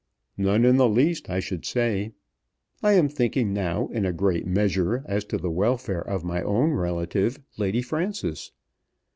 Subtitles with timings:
[0.35, 2.13] "None in the least, I should say.
[2.81, 6.71] I am thinking now in a great measure as to the welfare of my own
[6.71, 8.51] relative, Lady Frances.